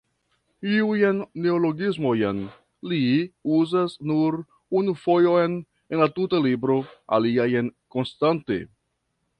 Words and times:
Iujn 0.75 1.17
neologismojn 1.47 2.39
li 2.93 3.01
uzas 3.59 3.93
nur 4.13 4.39
unu 4.81 4.97
fojon 5.03 5.61
en 5.95 6.03
la 6.05 6.11
tuta 6.19 6.43
libro, 6.49 6.81
aliajn 7.19 7.73
konstante. 7.97 8.63